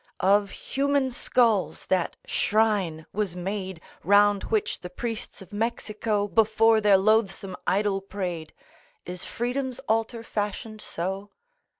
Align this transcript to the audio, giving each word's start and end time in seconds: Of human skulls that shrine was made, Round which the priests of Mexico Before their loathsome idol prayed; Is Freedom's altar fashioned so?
Of 0.21 0.49
human 0.49 1.11
skulls 1.11 1.85
that 1.85 2.15
shrine 2.25 3.05
was 3.13 3.35
made, 3.35 3.79
Round 4.03 4.45
which 4.45 4.79
the 4.79 4.89
priests 4.89 5.43
of 5.43 5.53
Mexico 5.53 6.27
Before 6.27 6.81
their 6.81 6.97
loathsome 6.97 7.55
idol 7.67 8.01
prayed; 8.01 8.51
Is 9.05 9.25
Freedom's 9.25 9.77
altar 9.87 10.23
fashioned 10.23 10.81
so? 10.81 11.29